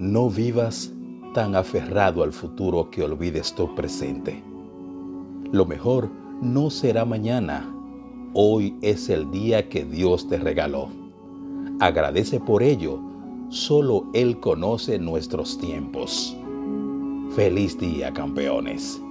[0.00, 0.90] No vivas
[1.34, 4.42] tan aferrado al futuro que olvides tu presente.
[5.52, 7.70] Lo mejor no será mañana.
[8.32, 10.88] Hoy es el día que Dios te regaló.
[11.80, 12.98] Agradece por ello.
[13.50, 16.34] Solo Él conoce nuestros tiempos.
[17.36, 19.02] Feliz día, campeones.